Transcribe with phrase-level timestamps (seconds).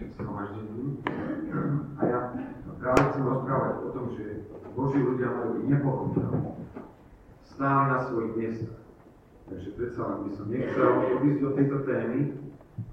[0.00, 0.98] našim.
[1.98, 2.18] A ja
[2.78, 4.24] práve chcem rozprávať o tom, že
[4.74, 6.50] Boží ľudia majú byť nepochopiteľní.
[7.46, 8.82] Stále na svojich miestach.
[9.44, 10.88] Takže predsa len by som nechcel
[11.20, 12.20] odísť do tejto témy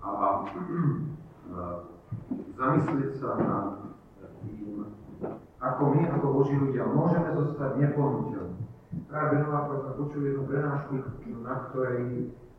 [0.03, 0.27] a, a
[2.59, 3.57] zamyslieť sa na
[4.43, 4.83] tým,
[5.61, 8.61] ako my, ako Boží ľudia, môžeme zostať nepohnutelní.
[9.07, 10.91] Práve minulá sme počuli jednu prenášku,
[11.39, 12.03] na ktorej,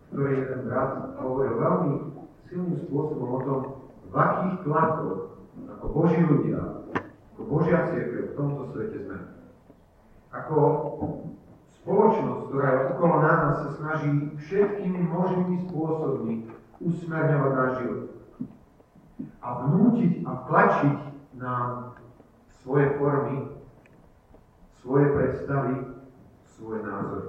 [0.08, 0.90] ktorej jeden brat
[1.20, 1.92] hovoril veľmi
[2.48, 3.60] silným spôsobom o tom,
[4.12, 5.32] v akých tlakoch
[5.72, 6.84] ako Boží ľudia,
[7.32, 9.18] ako Božia církev v tomto svete sme.
[10.32, 10.56] Ako
[11.80, 16.34] spoločnosť, ktorá je okolo nás, sa snaží všetkými možnými spôsobmi
[16.84, 18.02] usmerňovať náš život.
[19.42, 20.98] A vnútiť a tlačiť
[21.40, 21.54] na
[22.62, 23.38] svoje formy,
[24.78, 25.74] svoje predstavy,
[26.46, 27.28] svoje názory.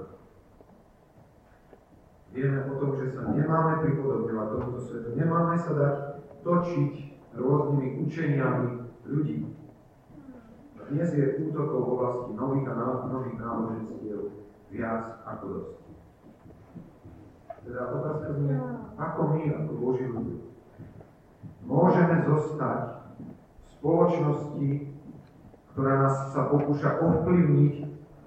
[2.34, 5.94] Vieme o tom, že sa nemáme pripodobňovať tomuto svetu, nemáme sa dať
[6.44, 6.92] točiť
[7.34, 8.68] rôznymi učeniami
[9.08, 9.48] ľudí.
[10.84, 12.74] Dnes je útokov v oblasti nových a
[13.08, 14.20] nových náboženstiev
[14.68, 15.72] viac ako dosť.
[17.64, 18.60] Teda otázka znie,
[19.00, 20.44] ako my, ako Boží ľudia,
[21.64, 23.08] môžeme zostať
[23.64, 24.68] v spoločnosti,
[25.72, 27.74] ktorá nás sa pokúša ovplyvniť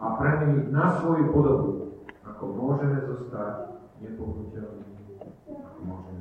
[0.02, 4.90] a premeniť na svoju podobu, ako môžeme zostať nepohnutelní,
[5.46, 6.17] ako môžeme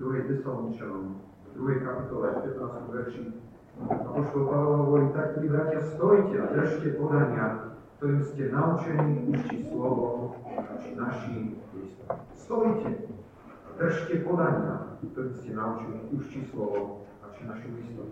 [0.00, 0.22] 2.
[0.28, 1.20] Tesaloničanom,
[1.56, 1.84] 2.
[1.84, 2.88] kapitole, 15.
[2.88, 3.22] verši.
[3.84, 10.08] Apoštol Pavel hovorí, tak pri bratia stojte a držte podania, ktorým ste naučení už slovo,
[10.80, 11.60] či našim
[12.32, 12.90] Stojte
[13.44, 17.04] a držte podania, ktorým ste naučení už či slovo,
[17.36, 18.08] či našim listom.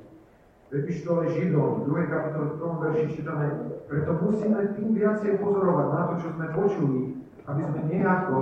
[0.69, 2.13] V epištole Židom, 2.
[2.13, 2.85] kapitole 2.
[2.85, 3.47] verši čítame,
[3.89, 7.01] preto musíme tým viacej pozorovať na to, čo sme počuli,
[7.49, 8.37] aby sme nejako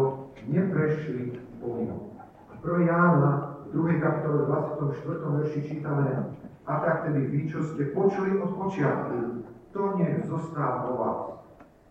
[0.50, 2.05] neprešli povinnosť.
[2.66, 2.82] V 1.
[2.82, 4.02] Jána, v 2.
[4.02, 5.38] kapitole, 24.
[5.38, 6.34] verši čítame,
[6.66, 11.20] a tak tedy vy, čo ste počuli od počiatku, to nech zostáva vo vás.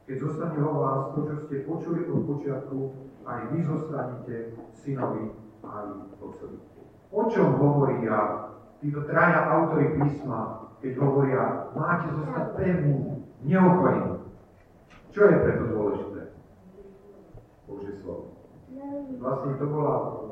[0.03, 2.91] Keď zostane vo vás to, čo ste počuli od počiatku,
[3.23, 4.35] aj vy zostanete
[4.75, 5.31] synovi
[5.63, 6.59] aj otcovi.
[7.07, 8.51] O čom hovorí ja
[8.83, 14.27] títo traja autory písma, keď hovoria, máte zostať pevní, neochorení.
[15.15, 16.21] Čo je preto dôležité?
[17.63, 18.35] Božie slovo.
[19.23, 20.24] Vlastne to bola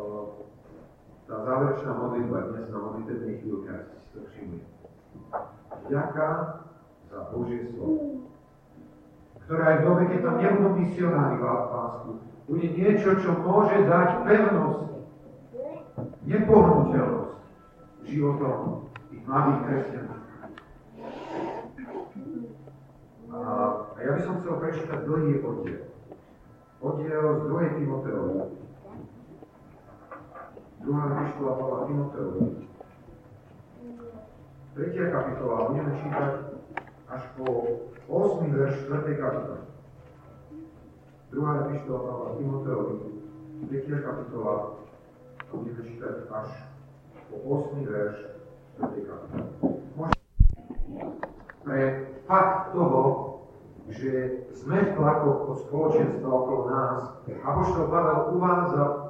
[1.33, 4.61] tá záverečná modlitba dnes na modlitebných chvíľkach, si to všimli.
[5.89, 6.27] Vďaka
[7.09, 8.29] za Božie slovo,
[9.41, 12.09] ktoré aj v dobe, keď tam nebudú misionári v Pásku,
[12.45, 14.81] bude niečo, čo môže dať pevnosť,
[16.21, 17.33] nepohnutelnosť
[18.05, 20.19] životom tých mladých kresťanov.
[23.33, 23.39] A,
[23.89, 25.81] a ja by som chcel prečítať dlhý oddiel.
[26.77, 27.77] Oddiel z 2.
[27.81, 28.52] Timoteovi,
[30.83, 32.67] Druhá epištola Pavla Timoteovi.
[34.75, 36.31] Tretia kapitola, budeme čítať
[37.07, 37.45] až po
[38.11, 38.51] 8.
[38.51, 39.15] verš 4.
[39.15, 39.63] kapitoly.
[41.31, 42.95] Druhá epištola Pavla Timoteovi,
[43.71, 44.55] tretia kapitola,
[45.55, 46.49] budeme čítať až
[47.31, 47.35] po
[47.71, 47.87] 8.
[47.87, 48.17] verš
[48.83, 49.07] 4.
[49.07, 49.47] kapitoly.
[51.63, 51.81] Pre
[52.27, 53.01] fakt toho,
[53.87, 54.11] že
[54.51, 59.02] sme v tlakoch spoločenstva okolo nás, Apoštol Pavel uvádza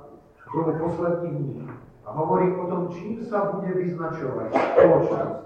[0.54, 1.66] tomu posledných dní
[2.06, 5.44] a hovorí o tom, čím sa bude vyznačovať spoločnosť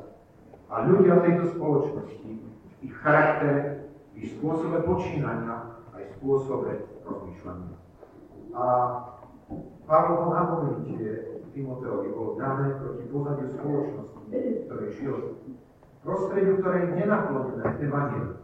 [0.67, 2.31] a ľudia tejto spoločnosti,
[2.83, 3.87] ich charaktere,
[4.19, 7.77] ich spôsobe počínania, aj spôsobe rozmýšľania.
[8.51, 8.63] A
[9.87, 14.27] Pavlovo napomenutie Timoteovi bolo dané proti pozadiu spoločnosti,
[14.67, 15.15] ktorej žil.
[16.03, 18.35] Prostrediu, ktoré je nenaklonené evanielu.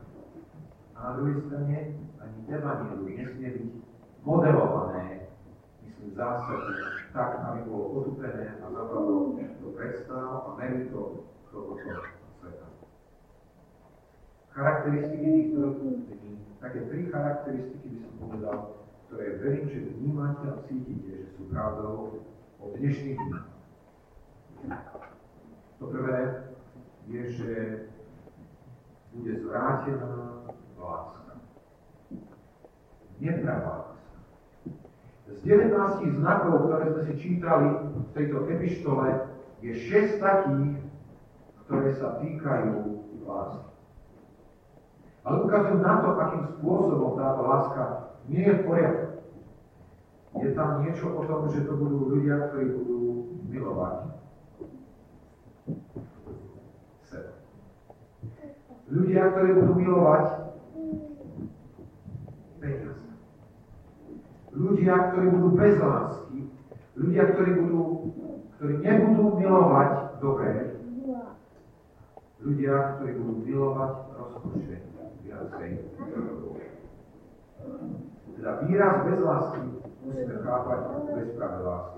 [0.96, 1.76] A na druhej strane
[2.24, 3.70] ani evanielu nesmie byť
[4.24, 5.13] modelované
[6.08, 6.74] v zásade
[7.14, 11.78] tak, aby bolo potupené a zapadlo do predstav a meritom tohoto
[12.42, 12.68] sveta.
[14.54, 18.58] Charakteristiky týchto dní, také tri charakteristiky by som povedal,
[19.08, 22.26] ktoré verím, že vnímate a cítite, že sú pravdou
[22.60, 23.40] o dnešných dní.
[25.80, 26.20] To prvé
[27.08, 27.52] je, že
[29.14, 30.48] bude zvrátená
[30.80, 31.38] láska.
[33.20, 33.93] Nepravá
[35.34, 39.08] z 19 znakov, ktoré sme si čítali v tejto epištole,
[39.64, 40.76] je 6 takých,
[41.66, 42.74] ktoré sa týkajú
[43.24, 43.72] lásky.
[45.24, 47.84] Ale ukazujú na to, akým spôsobom táto láska
[48.28, 49.08] nie je v poriadku.
[50.44, 53.00] Je tam niečo o tom, že to budú ľudia, ktorí budú
[53.48, 53.96] milovať
[57.08, 57.34] seba.
[58.92, 60.43] Ľudia, ktorí budú milovať
[64.54, 66.38] ľudia, ktorí budú bez lásky
[66.94, 67.82] Ľudia, ktorí, budú,
[68.58, 70.78] ktorí nebudú milovať dobré,
[72.38, 74.78] ľudia, ktorí budú milovať rozkoše
[75.26, 75.70] viacej
[78.38, 79.62] Teda výraz bez lásky
[80.06, 80.80] musíme chápať
[81.18, 81.98] bez práve lásky.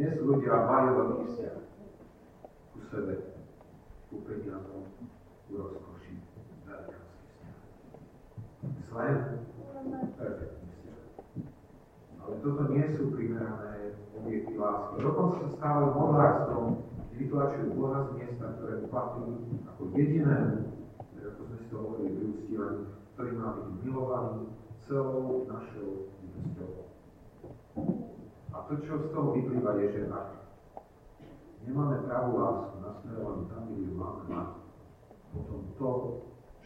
[0.00, 1.58] Dnes ľudia majú veľký vzťah
[2.72, 3.14] ku sebe,
[4.08, 4.84] ku peniazom,
[5.44, 6.14] ku rozkoši,
[6.64, 7.56] velikánsky vzťah.
[8.88, 9.08] Zlé,
[10.16, 10.65] perfektný vzťah.
[12.26, 14.98] Ale toto nie sú primerané objekty lásky.
[14.98, 19.30] Dokonca sa stávajú kde vytlačujú Boha z miesta, ktoré patrí
[19.70, 20.58] ako jedinému,
[21.22, 22.82] ako sme si to hovorili úctievaní,
[23.14, 24.42] ktorý má byť milovaný
[24.82, 26.72] celou našou bytosťou.
[28.50, 30.28] A to, čo z toho vyplýva, je, že ak
[31.62, 34.50] nemáme pravú lásku nasmerovanú tam, kde ju máme mať,
[35.30, 35.90] potom to,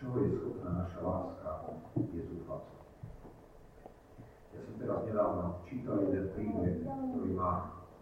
[0.01, 1.51] čo je schopná naša láska,
[2.01, 2.80] je zúfalstvo.
[4.51, 7.53] Ja som teraz nedávno čítal jeden príbeh, ktorý má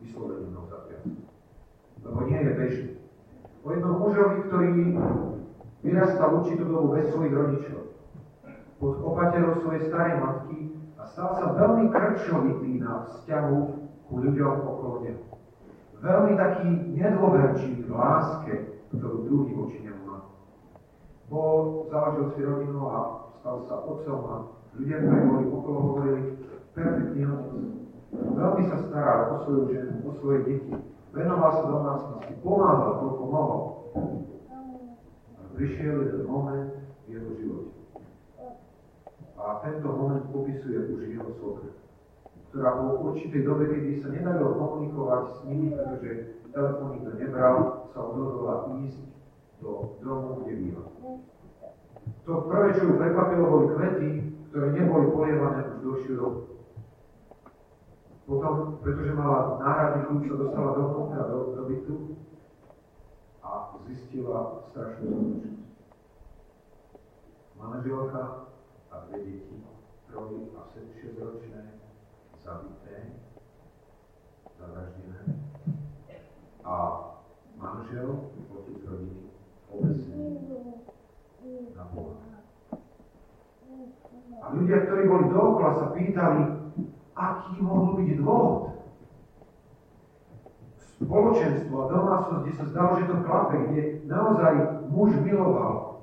[0.00, 1.12] vyslovene zatriasť.
[2.06, 2.91] Lebo nie je bežný.
[3.67, 4.69] O jednom mužovi, ktorý
[5.83, 7.83] vyrastal určitú dobu bez svojich rodičov.
[8.79, 10.59] Pod opaterou svojej starej matky
[10.95, 13.59] a stal sa veľmi krčovitý na vzťahu
[14.06, 15.23] ku ľuďom okolo neho.
[15.99, 18.55] Veľmi taký nedôverčivý v láske,
[18.95, 20.19] ktorú druhý voči nemu má.
[21.27, 22.99] Bol, založil si rodinu a
[23.43, 24.37] stal sa otcom a
[24.76, 26.23] ľudia, ktorí boli okolo, hovorili,
[26.75, 27.65] perfektný otec.
[28.09, 30.73] Veľmi sa staral o svoju ženu, o svoje deti.
[31.12, 33.61] Venoval sa domácnosti, pomáhal, koľko mohol.
[35.37, 36.73] A prišiel jeden moment
[37.05, 37.73] v jeho živote.
[39.38, 41.73] A tento moment popisuje už jeho svokra,
[42.50, 46.11] ktorá po určitej dobe, kedy sa nedalo komunikovať s nimi, pretože
[46.53, 47.56] telefón nikto nebral,
[47.94, 49.00] sa odhodla ísť
[49.62, 50.85] do domu, kde býva.
[52.25, 54.11] To prvé, čo ju prekvapilo, boli kvety,
[54.49, 56.41] ktoré neboli polievané už dlhšiu dobu.
[58.29, 61.95] Potom, pretože mala náhradný kľúč, sa dostala dovnútra do, do bytu
[63.41, 65.59] a zistila strašnú skutočnosť.
[67.59, 68.23] Manželka
[68.91, 69.56] a dve deti,
[70.09, 71.62] troj a 6 ročné,
[72.45, 72.97] zabité,
[74.59, 75.21] zavraždené
[76.65, 76.77] a
[77.56, 79.29] manžel, otec rodiny,
[79.73, 80.29] obesený
[81.77, 82.28] na Boha.
[84.39, 86.43] A ľudia, ktorí boli dookola, sa pýtali,
[87.19, 88.79] aký mohol byť dôvod.
[90.99, 94.55] Spoločenstvo a domácnosť, kde sa zdalo, že to klape, kde naozaj
[94.91, 96.03] muž miloval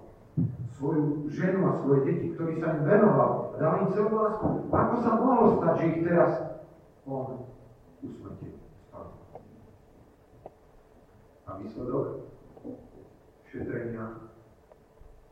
[0.75, 4.47] svoju ženu a svoje deti, ktorý sa im venoval a dal im celú lásku.
[4.71, 6.31] Ako sa mohlo stať, že ich teraz
[7.07, 7.47] on
[8.03, 8.55] usmrtil?
[11.45, 12.27] A výsledok
[13.47, 14.05] šetrenia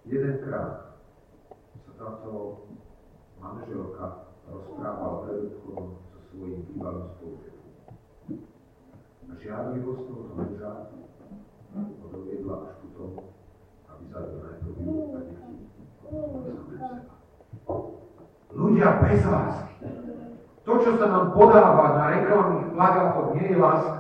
[0.08, 0.96] jedenkrát
[1.84, 2.32] sa táto
[3.44, 4.06] manželka
[4.48, 7.72] rozprával predovkom so svojím bývalým spolužiakom.
[9.28, 10.72] A žiadlivosť tohoto muža
[11.74, 13.22] ho doviedla až ku tomu,
[13.92, 14.76] aby zabil najprv
[15.12, 15.54] a deti,
[18.54, 19.74] Ľudia bez lásky.
[20.64, 24.00] To, čo sa nám podáva na reklamných plagátoch, nie je láska.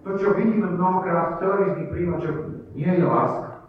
[0.00, 2.38] To, čo vidíme mnohokrát v televíznych príjimačoch,
[2.72, 3.68] nie je láska.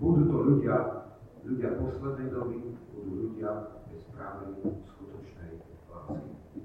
[0.00, 0.76] Budú to ľudia,
[1.44, 2.58] ľudia poslednej doby,
[3.02, 3.50] budú ľudia
[3.90, 4.54] bez pravej,
[4.86, 5.52] skutočnej
[5.90, 6.58] lásky.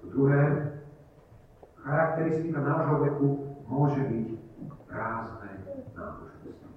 [0.00, 0.42] To druhé,
[1.80, 3.28] charakteristika nášho veku
[3.64, 4.28] môže byť
[4.88, 5.52] prázdne
[5.96, 6.68] náboženstvo.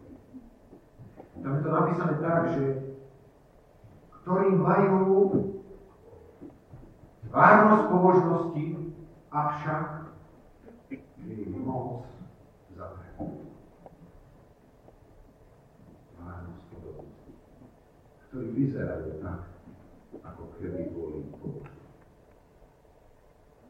[1.41, 2.65] Tam je to napísané tak, že
[4.21, 5.01] ktorí majú
[7.31, 8.63] tvárnosť pobožnosti,
[9.31, 10.11] avšak
[11.23, 12.03] jej moc
[12.75, 13.47] zapremú.
[16.19, 17.31] Tvárnosť pobožnosti.
[18.31, 19.43] Ktorí vyzerajú tak,
[20.23, 21.83] ako keby boli pobožní.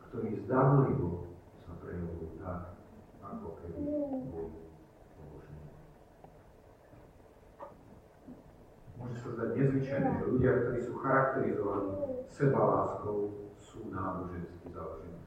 [0.06, 1.34] Ktorí zdanlivo
[1.66, 2.78] sa prejavujú tak,
[3.26, 3.82] ako keby
[4.30, 4.62] boli
[9.02, 11.94] môže sa zdať nezvyčajné, že ľudia, ktorí sú charakterizovaní
[12.30, 13.18] sebaláskou,
[13.58, 15.26] sú nábožensky založení.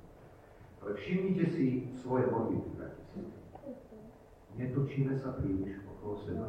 [0.78, 3.02] Ale všimnite si svoje modlitby, bratia.
[4.54, 6.46] Netočíme sa príliš okolo seba.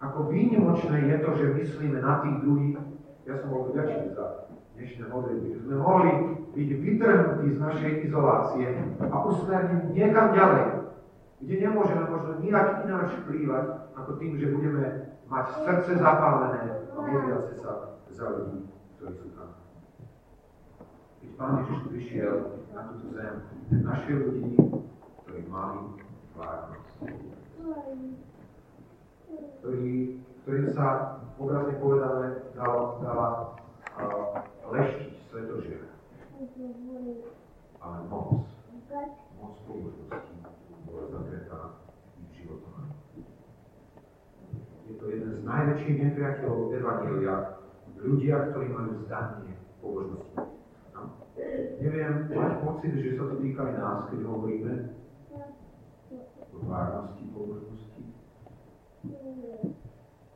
[0.00, 2.76] Ako výnimočné je to, že myslíme na tých druhých.
[3.24, 6.12] Ja som bol vďačný za dnešné modlitby, sme mohli
[6.52, 8.68] byť vytrhnutí z našej izolácie
[9.00, 10.92] a usmernení niekam ďalej,
[11.40, 14.84] kde nemôžeme možno nijak ináč vplývať, ako tým, že budeme
[15.32, 18.68] mať srdce zapálené a modliace sa za ľudí,
[19.00, 19.48] ktorí sú tam.
[21.24, 22.34] Keď Pán Ježiš prišiel
[22.76, 23.34] na túto zem,
[23.80, 24.60] našiel ľudí,
[25.24, 25.80] ktorí mali
[26.36, 26.94] tvárnosť.
[29.60, 33.28] Ktorý, ktorým sa obrazne povedané dala, dala
[33.98, 35.90] uh, leštiť svetožiera.
[37.82, 38.46] Ale moc,
[39.40, 40.34] moc pobožnosti
[40.86, 41.60] bola zakretá
[42.22, 42.94] ich životom.
[44.86, 47.36] Je to jeden z najväčších nepriateľov Evangelia,
[47.98, 50.38] ľudia, ktorí majú zdanie pobožnosti.
[50.94, 51.02] No.
[51.82, 54.72] Neviem, mať pocit, že sa to týka aj nás, keď hovoríme
[56.54, 58.02] o tvárnosti pobožnosti.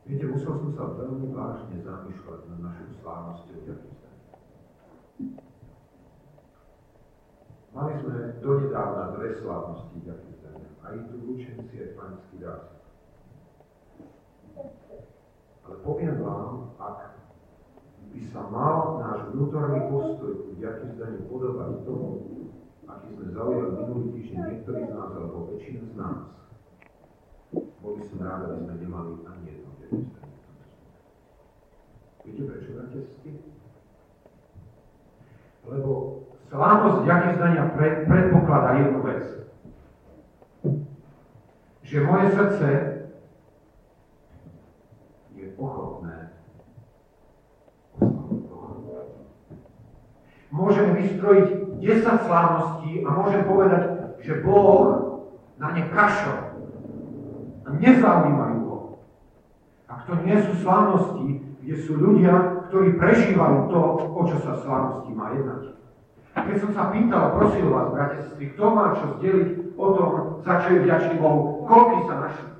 [0.06, 3.98] Viete, musel som sa veľmi vážne zamýšľať nad našou slávnosťou ďakujem.
[7.70, 10.30] Mali sme donedávna dve slávnosti ďakujem.
[10.82, 12.66] Aj tu učenci, aj panický dáz.
[15.62, 17.14] Ale poviem vám, ak
[18.10, 22.10] by sa mal náš vnútorný postoj ku ďakujem podobať tomu,
[22.90, 26.18] aký sme zaujali minulý týždeň niektorí z nás, alebo väčšina z nás,
[27.80, 30.04] boli som rád, aby sme nemali ani jedno ďakujem.
[32.20, 33.00] Viete prečo, bratia
[35.64, 35.90] Lebo
[36.52, 39.24] slávnosť ďakujem pred, predpokladá jednu vec.
[41.80, 42.68] Že moje srdce
[45.34, 46.30] je ochotné
[50.50, 53.82] Môžeme vystrojiť 10 slávností a môžem povedať,
[54.18, 55.22] že Boh
[55.62, 56.49] na ne kašol.
[57.78, 58.78] Nezaujímajú ho.
[59.86, 65.10] Ak to nie sú slávnosti, kde sú ľudia, ktorí prežívajú to, o čo sa slávnosti
[65.14, 65.76] má jednať.
[66.30, 70.10] Keď som sa pýtal, prosil vás, bratia, sestry, kto má čo zdeliť o tom,
[70.46, 72.50] za čo je vďačný Bohu, koľko sa našli.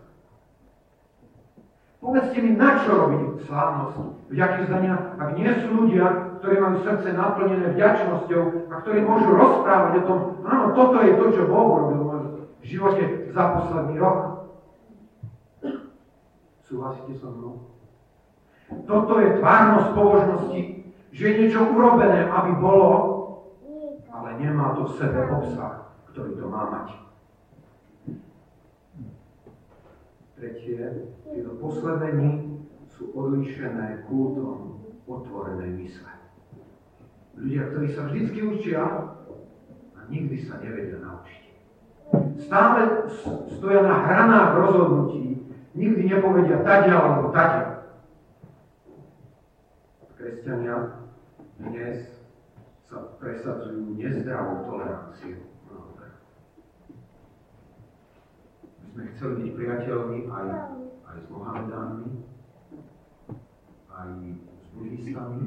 [2.00, 3.94] Povedzte mi, na čo robiť slávnosť
[4.32, 6.06] vďaky zdania, ak nie sú ľudia,
[6.40, 11.26] ktorí majú srdce naplnené vďačnosťou a ktorí môžu rozprávať o tom, áno, toto je to,
[11.34, 12.00] čo Boh robil
[12.60, 14.29] v živote za posledný rok.
[16.70, 17.54] Súhlasíte so mnou?
[18.86, 20.62] Toto je tvárnosť pobožnosti,
[21.10, 22.90] že je niečo urobené, aby bolo,
[24.06, 26.88] ale nemá to v sebe obsah, ktorý to má mať.
[30.38, 32.46] Tretie, tieto posledné
[32.86, 36.12] sú odlišené kultom otvorenej mysle.
[37.34, 38.82] Ľudia, ktorí sa vždycky učia
[39.98, 41.42] a nikdy sa nevedia naučiť.
[42.46, 43.10] Stále
[43.58, 45.29] stoja na hranách rozhodnutí,
[45.74, 47.66] nikdy nepovedia tadia alebo tadia.
[50.20, 50.76] Kresťania
[51.60, 52.04] dnes
[52.90, 55.50] sa presadzujú nezdravou toleranciou
[59.00, 60.46] sme chceli byť priateľmi aj,
[61.06, 62.10] aj s Mohamedánmi,
[63.94, 64.10] aj
[64.42, 65.44] s buddhistami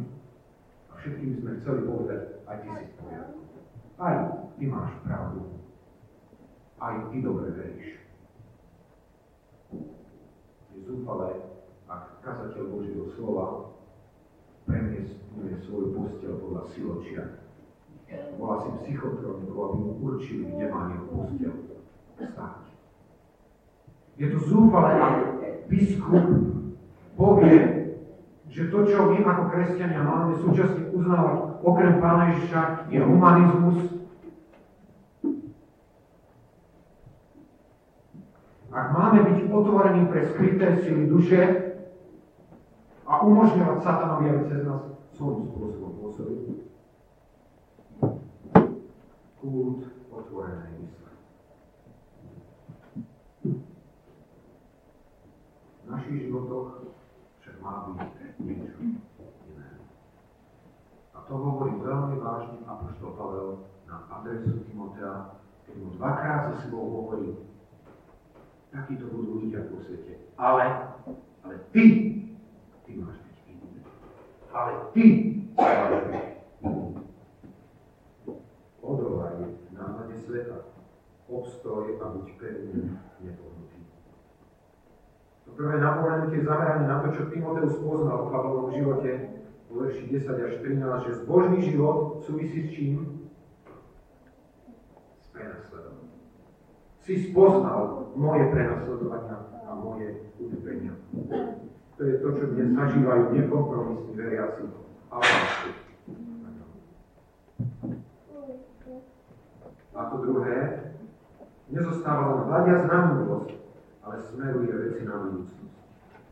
[0.88, 3.40] a všetkým sme chceli povedať, aj ty si v poriadku.
[4.00, 4.16] Aj
[4.56, 5.42] ty máš pravdu.
[6.80, 7.90] Aj ty dobre veríš.
[10.74, 11.30] Je zúfale,
[11.90, 13.74] ak kazateľ Božieho slova
[14.70, 17.24] premiestňuje svoju posteľ podľa siločia.
[18.38, 21.54] Volá si psychotroniku, aby mu určili, kde má jeho posteľ
[22.22, 22.64] stáť.
[24.22, 25.16] Je to zúfale, ak
[25.66, 26.26] biskup
[27.18, 27.58] povie,
[28.54, 32.62] že to, čo my ako kresťania máme súčasne uznávať okrem Pána Ježiša,
[32.94, 34.03] je humanizmus.
[38.74, 41.42] Ak máme byť otvorení pre skryté sily duše
[43.06, 44.82] a umožňovať satanovi, aby cez nás
[45.14, 46.42] svojím spôsobom pôsobiť,
[49.38, 51.12] kult otvorenej mysle.
[55.86, 56.98] našich životoch
[57.46, 58.10] však má byť
[58.42, 58.82] niečo
[59.54, 59.70] iné.
[61.14, 63.50] A to hovorí veľmi vážne Apoštol Pavel
[63.86, 65.38] na adresu Timotea,
[65.70, 67.53] keď mu dvakrát za sebou hovorí,
[68.74, 70.34] takíto budú ľudia po svete.
[70.42, 70.66] Ale,
[71.46, 71.86] ale ty,
[72.90, 73.70] ty máš byť iný.
[74.50, 75.06] Ale ty
[75.54, 76.22] máš byť iný.
[78.82, 79.38] Odolaj
[79.72, 80.58] náhľade sveta.
[81.30, 83.64] Obstoj a buď pevný, nepohodný
[85.54, 89.38] prvé napomenutie zamerané na to, čo Timoteus poznal o Pavlovom živote
[89.70, 93.30] v verši 10 až 13, že zbožný život súvisí s čím?
[95.22, 95.73] S.
[97.04, 99.36] Si spoznal moje prenasledovania
[99.68, 100.96] a moje utrpenia.
[102.00, 104.72] To je to, čo dnes zažívajú nekompromisní veriaci.
[105.12, 105.28] Ale
[109.94, 110.58] a to druhé,
[111.76, 113.52] nezostáva len hľadiac na múdrosť,
[114.08, 115.76] ale smeruje veci na budúcnosť.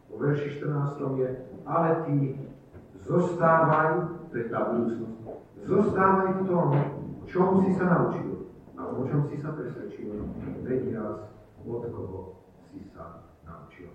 [0.07, 1.29] Vo verši 14 je,
[1.67, 2.15] ale ty
[3.03, 5.19] zostávaj, to je tá budúcnosť,
[5.67, 6.67] zostávaj v tom,
[7.27, 8.30] čom si sa naučil
[8.81, 10.09] a o čom si sa presvedčil,
[10.65, 11.29] vediac,
[11.61, 12.41] od koho
[12.73, 13.93] si sa naučil.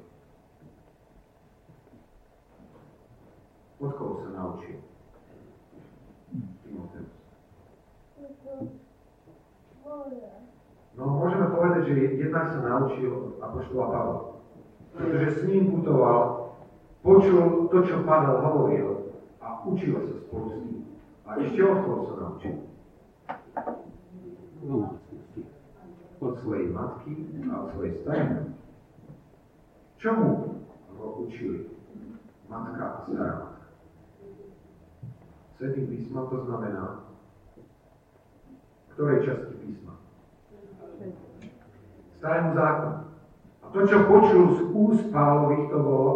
[3.82, 4.78] Od koho sa naučil?
[6.62, 7.10] Timoteus.
[11.86, 14.20] že jednak sa naučil Apoštola Pavla.
[14.96, 16.50] Pretože s ním putoval,
[17.02, 20.82] počul to, čo Pavel hovoril a učil sa spolu s ním.
[21.26, 22.54] A ešte od koho sa naučil?
[26.18, 27.14] Od svojej matky
[27.46, 28.50] a od svojej starej
[29.96, 30.58] Čomu
[30.98, 31.70] ho učili
[32.50, 33.66] matka a stará matka?
[35.56, 37.06] Svetým písmom to znamená,
[38.92, 39.94] ktorej časti písma?
[42.18, 42.98] Starému zákonu.
[43.62, 46.12] A to, čo počul z úst Pálových, to bolo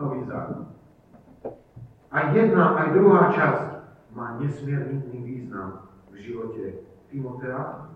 [0.00, 0.68] nový zákon.
[2.10, 3.64] Aj jedna, aj druhá časť
[4.10, 7.90] má nesmierný význam v živote Timotea,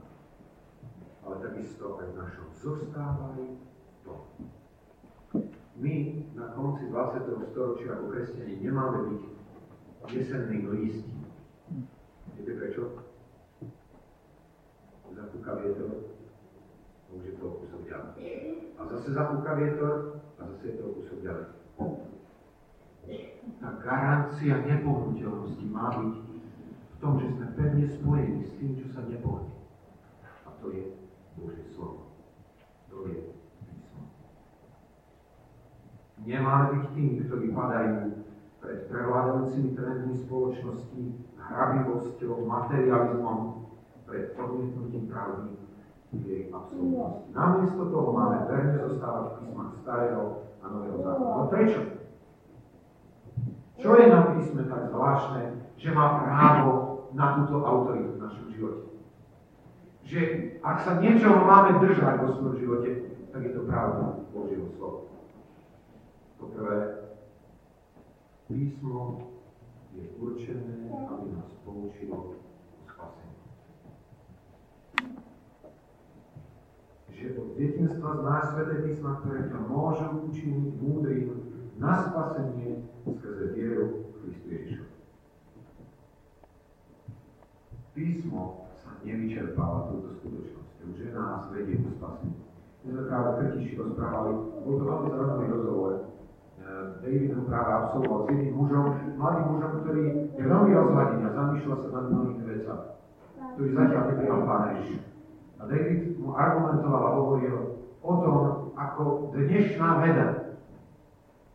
[1.23, 3.63] ale takisto aj v našom zostávaní
[4.03, 4.27] to.
[5.79, 5.95] My
[6.35, 7.23] na konci 20.
[7.55, 9.23] storočia ako kresťania nemáme byť
[10.19, 11.31] jesenným lístím.
[12.35, 12.83] Viete prečo?
[15.15, 16.11] Zapúka vietor,
[17.15, 18.19] už je to kúsok ďalej.
[18.75, 21.49] A zase zapúka vietor a zase je to kúsok ďalej.
[23.63, 26.34] Tá garancia nepohnutelnosti má byť
[27.05, 29.53] tom, že sme pevne spojení s tým, čo sa nepohne.
[30.49, 30.97] A to je
[31.37, 32.17] Božie slovo.
[32.89, 33.37] To je
[33.69, 34.09] písmo.
[36.25, 38.25] Nemáme byť tými, ktorí padajú
[38.65, 41.03] pred prevládajúcimi trendmi spoločnosti,
[41.37, 43.69] hrabivosťou, materializmom,
[44.09, 45.61] pred odmietnutím pravdy
[46.17, 47.29] v jej absolútnosti.
[47.37, 51.33] Namiesto toho máme verne zostávať v písmach starého a nového zákona.
[51.37, 51.81] No prečo?
[53.77, 55.43] Čo je na písme tak zvláštne,
[55.77, 56.84] že má právo
[57.15, 58.83] na túto autoritu v našom živote?
[60.05, 60.21] Že
[60.61, 62.91] ak sa niečoho máme držať vo svojom živote,
[63.33, 65.09] tak je to pravda Božieho slova.
[66.37, 66.77] Poprvé,
[68.51, 69.33] písmo
[69.97, 72.45] je určené, aby nás poučilo
[77.25, 81.25] že od detinstva znáš Sveté písma, ktoré ťa môžu učiniť múdrym
[81.81, 84.04] na spasenie skrze vieru
[87.95, 92.43] Písmo sa nevyčerpáva túto skutočnosťou, že nás vedie ku spaseniu.
[92.83, 94.31] My sme práve Krtiši rozprávali,
[94.67, 95.93] bol to veľmi zaujímavý rozhovor.
[96.59, 100.05] Eh, David ho práve absolvoval s jedným mužom, mladým mužom, ktorý
[100.35, 102.87] je veľmi rozhľadený a zamýšľa sa nad mnohými vecami,
[103.55, 105.07] ktorý zatiaľ neprijal Pána Ježiša.
[105.55, 107.57] A David mu argumentoval a hovoril
[108.03, 108.37] o tom,
[108.75, 109.03] ako
[109.39, 110.27] dnešná veda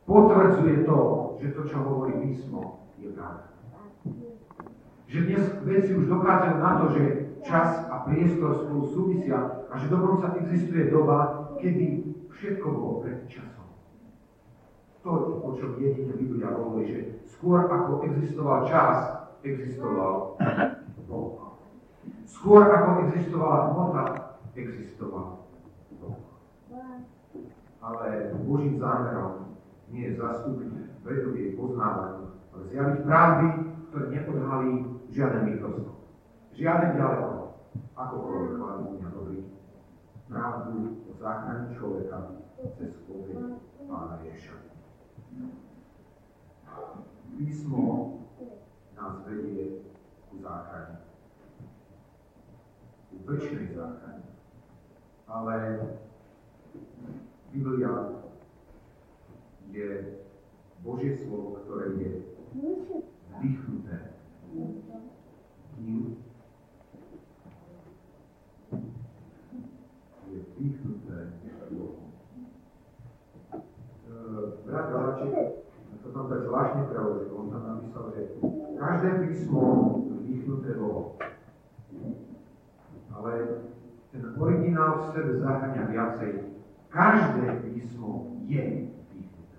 [0.08, 0.98] potvrdzuje to,
[1.44, 3.59] že to, čo hovorí písmo, je pravda.
[5.10, 7.04] Že dnes veci už dokážu na to, že
[7.42, 13.74] čas a priestor spolu súvisia a že dokonca existuje doba, kedy všetko bolo pred časom.
[15.02, 20.38] To, o čom jedine Biblia hovorí, že skôr ako existoval čas, existoval
[21.10, 21.58] Boh.
[22.30, 24.06] Skôr ako existovala hmota,
[24.54, 25.42] existoval
[25.98, 26.22] Boh.
[27.82, 29.58] Ale Božím zámerom
[29.90, 30.70] nie je zastúpiť
[31.02, 33.48] vedu jej poznávaní, ale zjaviť pravdy,
[33.90, 35.98] ktoré nepodhalí žiaden mikroskop.
[36.54, 37.30] Žiaden ďaleko,
[37.96, 39.40] akokoľvek hľadú mňa dobrý,
[40.28, 40.74] pravdu
[41.08, 42.18] o záchrane človeka
[42.78, 44.58] cez obeď Pána Ježa.
[47.40, 47.86] Písmo
[48.98, 49.88] nás vedie
[50.28, 51.10] ku záchrane
[53.30, 54.26] väčšnej záchrane.
[55.30, 55.56] Ale
[57.54, 57.94] Biblia
[59.70, 59.90] je
[60.82, 62.12] Božie slovo, ktoré je
[63.38, 64.18] vdychnuté
[65.80, 66.18] ním
[70.32, 71.18] je vdychnuté
[71.72, 72.10] Bohom.
[74.66, 75.34] Brat Galaček
[76.04, 77.34] to tam tak zvláštne preložil.
[77.36, 78.22] On tam napísal, že
[78.80, 79.64] každé písmo
[80.22, 81.20] vdychnuté Bohom
[83.20, 83.32] ale
[84.12, 86.32] ten originál v sebe zahrania viacej.
[86.90, 89.58] Každé písmo je vdýchnuté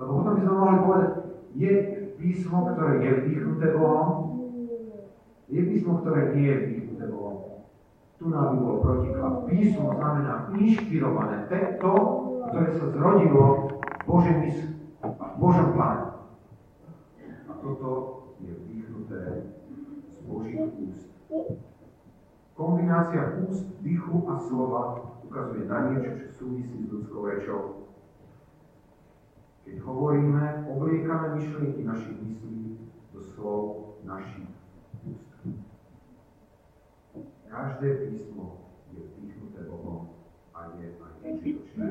[0.00, 1.12] Lebo potom by sme mohli povedať,
[1.54, 1.72] je
[2.18, 4.27] písmo, ktoré je vdýchnuté Bohom,
[5.48, 7.64] je písmo, ktoré nie je vdýchnuté Bohom.
[8.20, 9.34] Tu nám by protiklad.
[9.48, 11.36] Písmo znamená inšpirované,
[11.80, 11.94] to,
[12.50, 13.44] ktoré sa zrodilo
[13.80, 14.04] v
[15.00, 16.06] a v Božom pláne.
[17.48, 17.88] A toto
[18.42, 19.20] je vdýchnuté
[20.10, 21.08] z Božích úst.
[22.58, 27.86] Kombinácia úst, dychu a slova ukazuje na niečo, čo súvisí s ľudskou rečou.
[29.62, 32.82] Keď hovoríme, obliekame myšlienky našich myslí
[33.14, 33.60] do slov
[34.02, 34.57] našich.
[37.48, 40.12] Každé písmo je vdýchnuté Bohom
[40.52, 41.88] a je aj užitočné.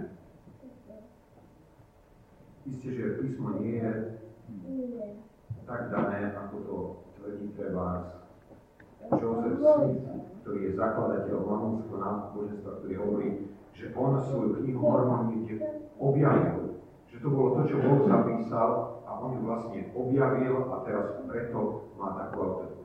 [2.67, 3.93] Isté, že písmo nie je
[5.67, 6.76] tak dané, ako to
[7.20, 8.17] tvrdí Trebárs
[9.12, 10.04] Joseph Smith,
[10.43, 13.30] ktorý je zakladateľom mormonského náboženstva, ktorý hovorí,
[13.76, 15.48] že on svoju knihu Mormon
[16.00, 16.80] objavil.
[17.08, 18.72] Že to bolo to, čo Boh zapísal
[19.08, 22.77] a on ju vlastne objavil a teraz preto má takú autoritu.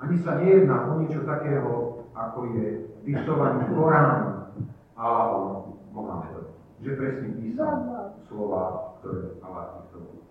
[0.00, 1.72] Ani sa nejedná o niečo takého,
[2.16, 4.48] ako je diktovanie Koránu
[4.96, 6.56] alebo Mohamedov.
[6.80, 7.76] Že presne písal
[8.24, 10.24] slova, ktoré Allah diktoval.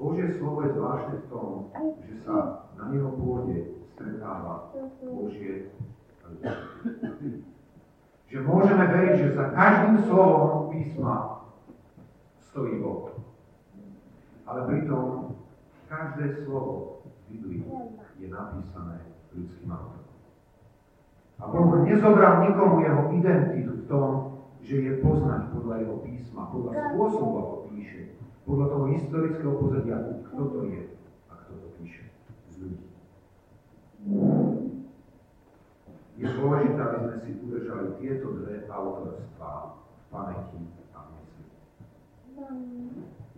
[0.00, 1.48] Božie slovo je zvláštne v tom,
[2.08, 2.36] že sa
[2.80, 4.72] na jeho pôde stretáva
[5.04, 5.76] Božie
[8.32, 11.44] Že môžeme veriť, že za každým slovom písma
[12.48, 13.12] stojí Boh.
[14.48, 15.36] Ale pritom
[15.84, 17.62] každé slovo v Biblii
[18.20, 19.00] je napísané
[19.32, 20.12] ľudským autorom.
[21.40, 24.08] A Boh nezobral nikomu jeho identitu v tom,
[24.60, 28.12] že je poznať podľa jeho písma, podľa spôsobu, ako píše,
[28.44, 29.96] podľa toho historického pozadia,
[30.28, 30.82] kto to je
[31.26, 32.04] a kto to píše
[32.52, 32.86] z ľudí.
[36.20, 40.60] Je dôležité, aby sme si udržali tieto dve autorstvá v pamäti
[40.92, 41.44] a mysli.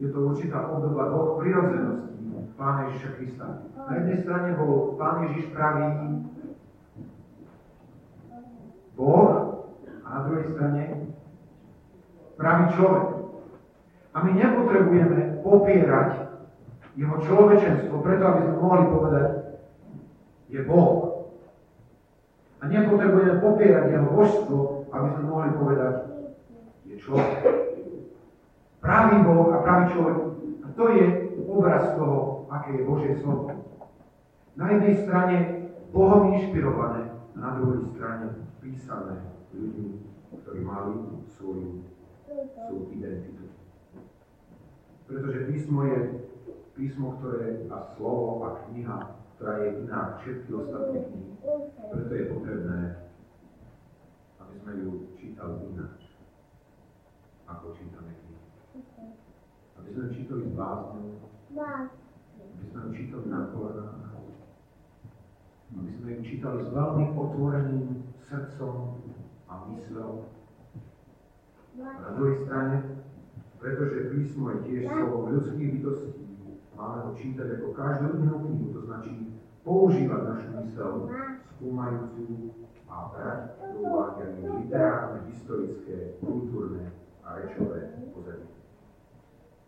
[0.02, 2.11] Je to určitá obdoba dvoch prirodzeností
[2.56, 3.46] Pána Ježiša Krista.
[3.74, 5.84] Na jednej strane bol Pán Ježiš pravý
[8.92, 9.28] Boh
[10.04, 10.82] a na druhej strane
[12.36, 13.06] pravý človek.
[14.12, 16.10] A my nepotrebujeme popierať
[16.92, 19.28] jeho človečenstvo, preto aby sme mohli povedať,
[20.52, 20.92] je Boh.
[22.60, 24.58] A nepotrebujeme popierať jeho božstvo,
[24.92, 25.94] aby sme mohli povedať,
[26.84, 27.40] je človek.
[28.84, 30.18] Pravý Boh a pravý človek.
[30.62, 31.04] A to je
[31.48, 33.48] obraz toho, aké je Božie slovo.
[34.52, 35.36] Na jednej strane
[35.92, 39.24] Bohom inšpirované, na druhej strane písané
[39.56, 39.88] ľuďmi,
[40.44, 40.92] ktorí mali
[41.32, 41.88] svoju,
[42.28, 43.48] svoju identitu.
[45.08, 45.98] Pretože písmo je
[46.76, 48.98] písmo, ktoré a slovo a kniha,
[49.36, 51.32] ktorá je iná všetky ostatné knihy.
[51.92, 52.80] Preto je potrebné,
[54.40, 56.16] aby sme ju čítali ináč,
[57.44, 58.44] ako čítame knihy.
[59.76, 61.10] Aby sme čítali s bázňou,
[62.38, 64.00] aby sme ju čítali na kolenách,
[65.72, 68.74] aby sme ju čítali s veľmi otvoreným srdcom
[69.50, 70.12] a mysľou.
[71.78, 72.76] Na druhej strane,
[73.58, 76.24] pretože písmo je tiež slovo ľudských bytostí,
[76.76, 79.12] máme ho čítať ako každú inú knihu, to značí
[79.62, 80.92] používať našu mysel,
[81.56, 82.24] skúmajúcu
[82.92, 83.40] a brať
[83.72, 86.92] do úvahy literárne, historické, kultúrne
[87.24, 88.52] a rečové pozadie.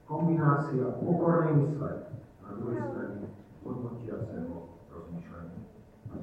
[0.05, 2.13] Kombinácia pokornej mysle
[2.45, 3.25] na druhej strane
[3.65, 4.55] hodnotiaceho
[4.93, 5.64] rozmýšľania.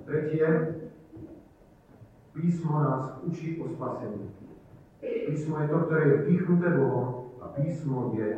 [0.05, 0.47] Tretie,
[2.33, 4.31] písmo nás učí o spasení.
[5.01, 8.37] Písmo je to, ktoré je vdychnuté Bohom a písmo je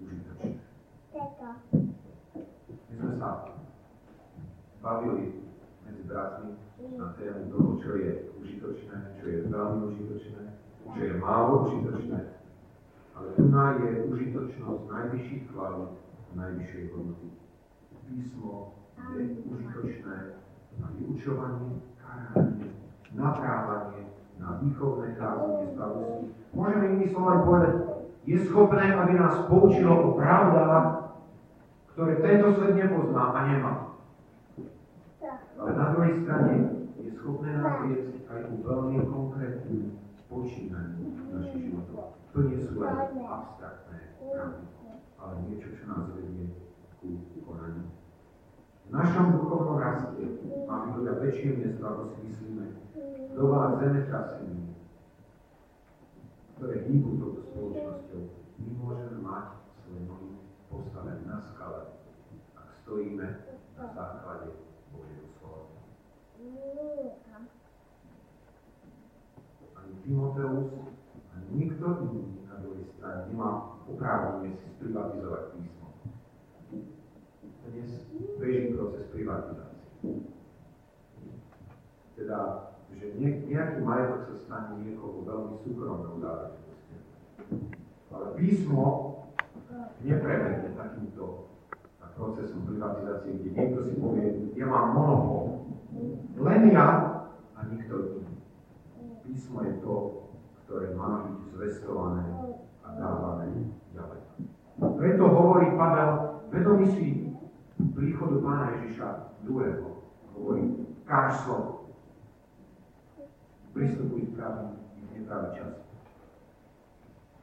[0.00, 0.56] užitočné.
[2.90, 3.30] My sme sa
[4.82, 5.46] bavili
[5.86, 6.56] medzi bratmi
[6.96, 10.42] na tému toho, čo je užitočné, čo je veľmi užitočné,
[10.90, 12.20] čo je málo užitočné.
[13.14, 13.42] Ale tu
[13.84, 15.92] je užitočnosť najvyšších kvalít,
[16.34, 17.28] najvyššej hodnoty.
[18.08, 18.80] Písmo
[19.14, 20.16] je užitočné
[20.80, 22.66] na vyučovanie, karanie,
[23.12, 24.02] naprávanie,
[24.40, 26.26] na výchovné kázanie spravodlivosti.
[26.56, 27.74] Môžeme inými slovami povedať,
[28.24, 31.16] je schopné, aby nás poučilo o pravdách,
[31.92, 33.72] ktoré tento svet nepozná a nemá.
[35.60, 36.52] Ale na druhej strane
[36.96, 40.00] je schopné nás viesť aj ku veľmi konkrétnym
[40.32, 42.16] počínaní našich životov.
[42.32, 44.64] To nie sú len abstraktné pravdy,
[45.20, 46.56] ale niečo, čo nás vedie
[47.02, 47.99] ku konaniu.
[48.90, 50.18] V našom duchovnom raste
[50.66, 52.74] máme veľa väčšie miesto, ako si myslíme,
[53.38, 54.74] dobách zemetrasení,
[56.58, 58.22] ktoré hýbu touto spoločnosťou,
[58.58, 59.46] my môžeme mať
[59.78, 60.30] svoje nohy
[60.66, 62.02] postavené na skale,
[62.58, 63.26] ak stojíme
[63.78, 64.58] na základe
[64.90, 65.70] Božieho slova.
[69.78, 70.70] Ani Timoteus,
[71.38, 75.94] ani nikto iný na druhej strane nemá oprávnenie si sprivatizovať písmo.
[77.70, 77.90] Dnes
[78.38, 80.26] beží proces privatizácie.
[82.18, 82.38] Teda
[82.90, 87.00] že nejaký majetok sa stane niekoho veľmi súkromnou záležitosťou.
[88.12, 88.84] Ale písmo
[90.04, 91.48] neprebehne takýmto
[92.20, 95.64] procesom privatizácie, kde niekto si povie, ja mám monopol.
[96.36, 96.88] Len ja
[97.56, 98.36] a nikto iný.
[99.24, 99.94] Písmo je to,
[100.66, 102.28] ktoré má byť zvestované
[102.84, 104.20] a dávané ďalej.
[104.76, 106.10] Preto hovorí Pavel,
[106.52, 107.29] vedomí si
[108.00, 109.08] príchodu Pána Ježiša
[109.44, 110.00] druhého.
[110.32, 111.92] Hovorí, káž slovo
[113.76, 114.72] pristupuj v pravý,
[115.12, 115.84] nepravý čas.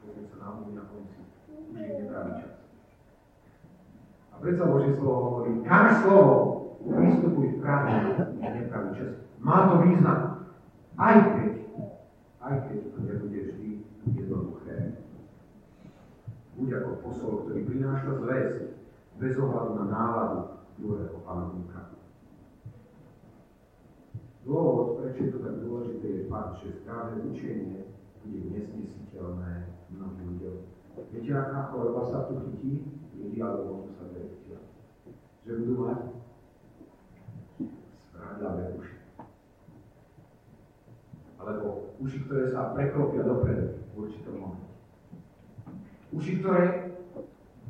[0.02, 2.54] Pozrieť sa na na konci, už je nepravý čas.
[4.28, 6.34] A predsa Božie slovo hovorí, káž slovo,
[6.78, 9.12] Pristupuj pravý, nepravý čas.
[9.42, 10.46] Má to význam.
[10.98, 11.52] Aj keď,
[12.42, 13.70] aj keď to nebude vždy
[14.14, 14.98] jednoduché.
[16.58, 18.77] Buď ako posol, ktorý prináša zväzť
[19.18, 20.40] bez ohľadu na náladu
[20.78, 21.90] druhého panovníka.
[24.46, 27.90] Dôvod, prečo je to tak dôležité, je fakt, že správne učenie
[28.22, 29.52] bude neznesiteľné
[29.90, 30.56] mnohým ľuďom.
[31.12, 32.86] Viete, aká choroba sa tu chytí?
[33.18, 34.58] Ľudia, alebo možno sa zrektia.
[35.42, 35.98] Že budú mať
[38.14, 38.96] správne uši.
[41.42, 41.66] Alebo
[41.98, 44.74] uši, ktoré sa preklopia dopredu v určitom momente.
[46.14, 46.87] Uši, ktoré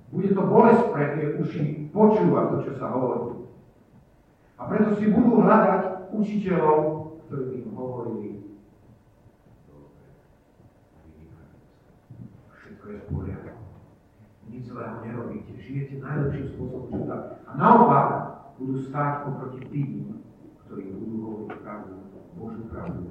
[0.09, 3.45] bude to bolesť pre tie uši počúvať to, čo sa hovorí.
[4.59, 6.79] A preto si budú hľadať učiteľov,
[7.29, 8.29] ktorí by im hovorili
[12.59, 13.63] všetko je v poriadku.
[14.49, 15.53] Nič zlého nerobíte.
[15.61, 17.17] Žijete najlepším spôsobom, čo.
[17.45, 18.07] A naopak
[18.57, 20.25] budú stáť oproti tým,
[20.65, 21.95] ktorí budú hovoriť pravdu,
[22.37, 23.03] Božiu pravdu,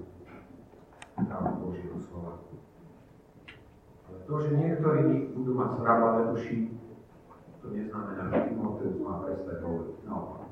[1.14, 2.42] pravdu Božieho slova.
[4.08, 5.04] Ale to, že niektorí
[5.38, 6.77] budú mať zrabavé uši,
[7.68, 9.98] to neznamená, že Timoteus má prestať hovoriť.
[10.08, 10.48] Naopak.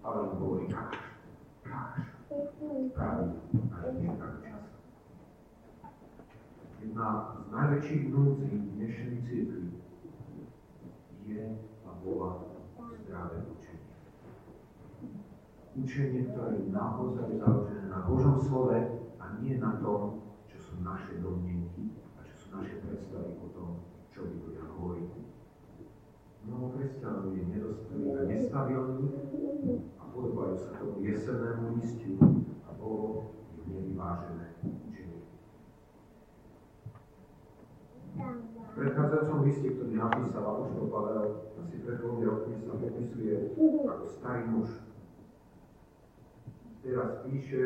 [0.00, 0.96] Ale on hovorí, káž,
[1.68, 2.00] káž,
[2.96, 4.08] pravdu, ale nie.
[6.78, 7.08] Jedna
[7.44, 9.68] z najväčších núdzí dnešnej církvy
[11.28, 11.44] je
[11.84, 12.48] a bola
[13.04, 13.92] zdravé učenie.
[15.76, 18.80] Učenie, ktoré je naozaj založené na Božom slove
[19.20, 23.82] a nie na tom, čo sú naše domnenky a čo sú naše predstavy o tom,
[24.18, 25.06] čo by ľudia hovorí.
[26.42, 29.14] Mnoho kresťanov je nedospelých a nestabilných
[29.94, 32.18] a podobajú sa tomu jesennému listiu
[32.66, 35.22] a bolo ich nevyvážené učenie.
[38.18, 41.26] V predchádzajúcom liste, ktorý napísal Apoštol Pavel,
[41.62, 43.54] asi pred dvomi rokmi sa popisuje
[43.86, 44.70] ako starý muž.
[46.82, 47.62] Teraz píše,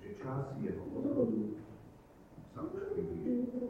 [0.00, 1.60] že čas jeho odchodu
[2.56, 3.68] sa už priblížil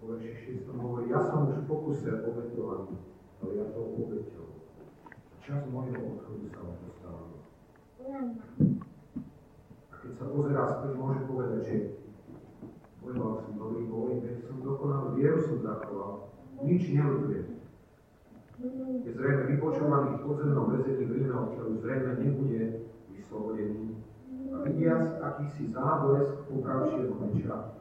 [0.00, 2.96] vo verši 6 hovorí, ja som už v pokuse obetovaný,
[3.44, 4.48] ale ja to obeťou.
[5.44, 7.36] Čas môjho odchodu sa už dostáva.
[9.92, 11.76] A keď sa pozerá späť, môže povedať, že
[13.04, 16.32] bojoval som dobrý boj, veď som dokonal, vieru som zachoval,
[16.64, 17.60] nič nelutujem.
[19.04, 22.62] Je zrejme vypočúvaný v podzemnom väzení v Ríme, odkiaľ zrejme nebude
[23.08, 23.96] vyslobodený.
[24.52, 27.79] A vidiac akýsi záblesk popravšieho meča,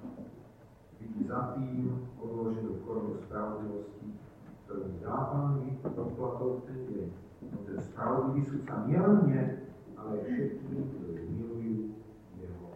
[1.28, 4.08] za tým odloženú korunu spravodlivosti,
[4.66, 7.08] ktorú dá pánovi doplatov ten deň.
[7.50, 9.44] No ten spravodlivý sudca nielen mne,
[9.98, 11.76] ale aj všetkým, ktorí milujú
[12.38, 12.70] jeho.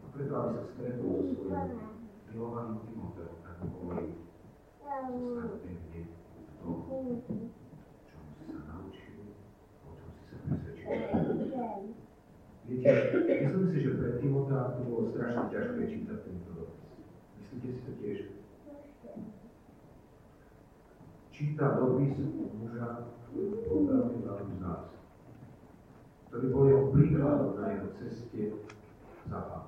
[0.00, 1.78] A preto, aby sa stretol so svojím
[2.30, 4.16] milovaným Timoteom, mu hovorí,
[4.80, 7.04] zostaň pevne v tom,
[8.08, 9.20] čom si sa naučil,
[9.84, 10.88] o čom si sa presvedčil.
[12.70, 16.90] Viete, myslím si, že pre Timota to bolo strašne ťažké čítať tento dopis.
[17.38, 18.18] Myslíte si to tiež?
[21.30, 22.18] Číta dopis
[22.58, 24.90] muža, ktorý bol veľmi, veľmi nás,
[26.28, 28.42] ktorý bol jeho príkladom na jeho ceste
[29.30, 29.66] za pán.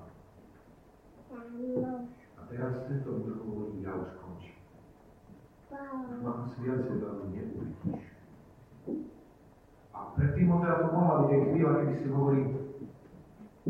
[2.37, 4.59] A teraz tento muž hovorí, ja už končím.
[6.11, 8.03] Už mám si viacej veľmi neuvidíš.
[9.95, 12.62] A pre Timota to mohla byť chvíľa, kedy si hovorí,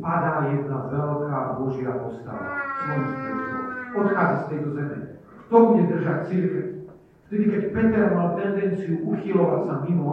[0.02, 3.64] padá jedna veľká Božia postava svojím spôsobom.
[3.94, 4.98] Odchádza z tejto zeme.
[5.46, 6.66] Kto bude držať církev?
[7.30, 10.12] Vtedy, keď Peter mal tendenciu uchylovať sa mimo,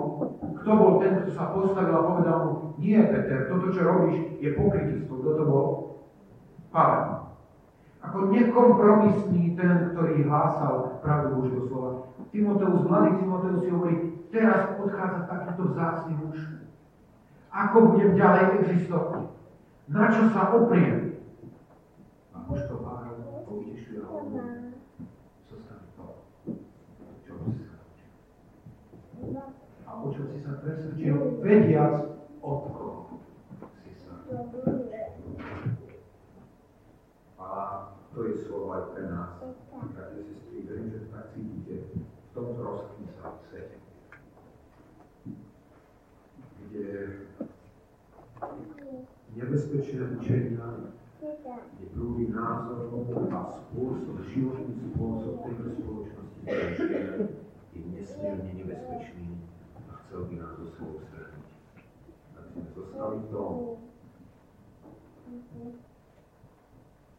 [0.60, 4.52] kto bol ten, kto sa postavil a povedal mu, nie Peter, toto, čo robíš, je
[4.56, 5.14] pokrytectvo.
[5.20, 5.66] Kto to bol?
[6.72, 7.32] Pavel.
[8.00, 11.90] Ako nekompromisný ten, ktorý hlásal pravdu Božieho slova.
[12.32, 13.96] Timoteus, mladý Timoteus si hovorí,
[14.32, 16.38] teraz odchádza takýto vzácný muž.
[17.50, 19.39] Ako budem ďalej existovať?
[19.90, 21.18] Na čo sa opriem?
[22.30, 24.70] A to Pavel vytešuje a hovorí,
[25.50, 26.06] zostaň to,
[27.26, 27.82] čo si sa
[29.82, 32.06] A o čo si sa presvedčil, vediac
[32.38, 33.18] od koho
[33.82, 34.14] si sa
[37.42, 37.50] A
[38.14, 43.26] to je slovo aj pre nás, bratia, sestry, verím, že tak cítite v tomto rozkýsa
[43.50, 43.82] svete,
[46.62, 46.86] kde
[49.36, 50.66] nebezpečné učenia,
[51.80, 52.88] je druhý názor
[53.30, 56.40] a spôsob, životný spôsob tejto spoločnosti
[57.76, 59.28] je nesmierne nebezpečný
[59.88, 61.48] a chcel by nás zo sebou strhnúť.
[62.34, 63.54] Aby sme zostali v tom,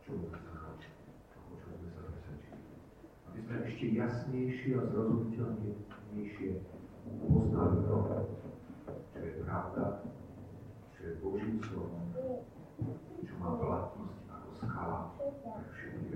[0.02, 2.64] čo sme sa sme sa presvedčili.
[3.32, 6.50] Aby sme ešte jasnejšie a zrozumiteľnejšie
[7.22, 7.98] poznali to,
[9.14, 10.01] čo je pravda,
[11.02, 12.14] čo je Božím slovom,
[13.26, 15.34] čo má platnosť ako skala pre.
[15.98, 16.11] Nie